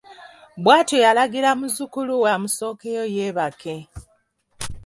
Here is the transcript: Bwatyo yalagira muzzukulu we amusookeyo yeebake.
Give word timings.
Bwatyo 0.63 0.97
yalagira 1.05 1.49
muzzukulu 1.59 2.13
we 2.21 2.29
amusookeyo 2.37 3.03
yeebake. 3.15 3.75